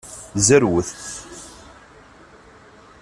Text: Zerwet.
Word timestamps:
Zerwet. 0.45 0.89